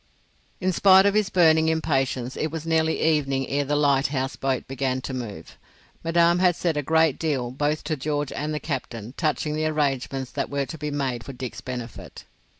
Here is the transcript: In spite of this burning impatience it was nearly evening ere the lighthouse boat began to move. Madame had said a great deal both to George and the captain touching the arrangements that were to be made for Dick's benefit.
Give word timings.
In 0.59 0.73
spite 0.73 1.05
of 1.05 1.13
this 1.13 1.29
burning 1.29 1.67
impatience 1.69 2.35
it 2.35 2.47
was 2.47 2.65
nearly 2.65 2.99
evening 2.99 3.47
ere 3.47 3.65
the 3.65 3.75
lighthouse 3.75 4.35
boat 4.35 4.67
began 4.67 4.99
to 5.01 5.13
move. 5.13 5.59
Madame 6.03 6.39
had 6.39 6.55
said 6.55 6.75
a 6.75 6.81
great 6.81 7.19
deal 7.19 7.51
both 7.51 7.83
to 7.83 7.95
George 7.95 8.31
and 8.31 8.51
the 8.51 8.59
captain 8.59 9.13
touching 9.15 9.53
the 9.53 9.67
arrangements 9.67 10.31
that 10.31 10.49
were 10.49 10.65
to 10.65 10.77
be 10.79 10.89
made 10.89 11.23
for 11.23 11.33
Dick's 11.33 11.61
benefit. 11.61 12.25